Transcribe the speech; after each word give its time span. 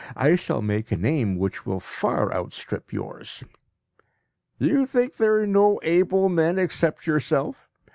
I 0.15 0.33
shall 0.33 0.63
make 0.63 0.91
a 0.91 0.97
name 0.97 1.37
which 1.37 1.63
will 1.63 1.79
far 1.79 2.33
outstrip 2.33 2.91
yours. 2.91 3.43
You 4.57 4.87
think 4.87 5.17
there 5.17 5.39
are 5.39 5.45
no 5.45 5.79
able 5.83 6.27
men 6.27 6.57
except 6.57 7.05
yourself? 7.05 7.69